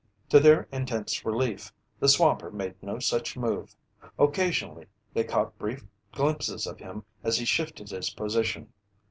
To 0.29 0.39
their 0.39 0.67
intense 0.71 1.23
relief, 1.23 1.71
the 1.99 2.09
swamper 2.09 2.49
made 2.49 2.73
no 2.81 2.97
such 2.97 3.37
move. 3.37 3.75
Occasionally, 4.17 4.87
they 5.13 5.23
caught 5.23 5.59
brief 5.59 5.85
glimpses 6.11 6.65
of 6.65 6.79
him 6.79 7.03
as 7.23 7.37
he 7.37 7.45
shifted 7.45 7.89
his 7.91 8.09
position. 8.09 8.73